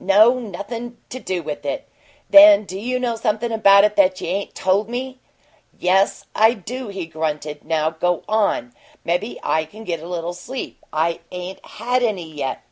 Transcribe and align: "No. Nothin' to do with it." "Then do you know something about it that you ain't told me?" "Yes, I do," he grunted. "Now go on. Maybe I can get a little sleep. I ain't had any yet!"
"No. 0.00 0.38
Nothin' 0.38 0.96
to 1.10 1.18
do 1.18 1.42
with 1.42 1.66
it." 1.66 1.86
"Then 2.30 2.64
do 2.64 2.78
you 2.78 2.98
know 2.98 3.16
something 3.16 3.52
about 3.52 3.84
it 3.84 3.96
that 3.96 4.18
you 4.18 4.26
ain't 4.26 4.54
told 4.54 4.88
me?" 4.88 5.18
"Yes, 5.78 6.24
I 6.34 6.54
do," 6.54 6.88
he 6.88 7.04
grunted. 7.04 7.66
"Now 7.66 7.90
go 7.90 8.24
on. 8.26 8.72
Maybe 9.04 9.38
I 9.42 9.66
can 9.66 9.84
get 9.84 10.00
a 10.02 10.08
little 10.08 10.32
sleep. 10.32 10.78
I 10.90 11.20
ain't 11.32 11.62
had 11.66 12.02
any 12.02 12.32
yet!" 12.32 12.62